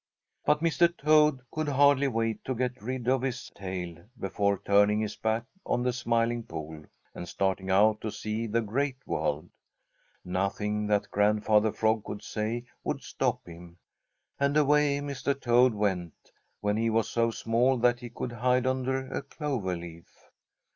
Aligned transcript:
But 0.45 0.61
Mr. 0.61 0.91
Toad 0.97 1.41
could 1.51 1.67
hardly 1.69 2.07
wait 2.07 2.43
to 2.45 2.55
get 2.55 2.81
rid 2.81 3.07
of 3.07 3.21
his 3.21 3.51
tail 3.51 4.03
before 4.19 4.57
turning 4.65 4.99
his 4.99 5.15
back 5.15 5.45
on 5.63 5.83
the 5.83 5.93
Smiling 5.93 6.41
Pool 6.41 6.85
and 7.13 7.29
starting 7.29 7.69
out 7.69 8.01
to 8.01 8.09
see 8.09 8.47
the 8.47 8.61
Great 8.63 8.97
World. 9.05 9.51
Nothing 10.25 10.87
that 10.87 11.11
Grandfather 11.11 11.71
Frog 11.71 12.03
could 12.03 12.23
say 12.23 12.63
would 12.83 13.03
stop 13.03 13.45
him, 13.47 13.77
and 14.39 14.57
away 14.57 14.97
Mr. 15.01 15.39
Toad 15.39 15.75
went, 15.75 16.31
when 16.61 16.77
he 16.77 16.89
was 16.89 17.07
so 17.07 17.29
small 17.29 17.77
that 17.77 17.99
he 17.99 18.09
could 18.09 18.31
hide 18.31 18.65
under 18.65 19.05
a 19.11 19.21
clover 19.21 19.77
leaf. 19.77 20.31